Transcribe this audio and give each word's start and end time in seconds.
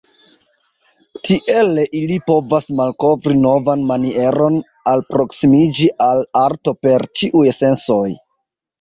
Tiele 1.27 1.83
ili 1.99 2.17
povas 2.31 2.67
malkovri 2.81 3.37
novan 3.43 3.85
manieron 3.93 4.59
alproksimiĝi 4.95 5.89
al 6.11 6.27
arto 6.47 6.79
per 6.85 7.11
ĉiuj 7.21 7.51
sensoj. 7.65 8.07